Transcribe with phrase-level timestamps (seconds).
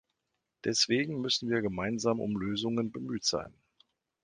[0.63, 3.53] Deswegen müssen wir gemeinsam um Lösungen bemüht sein.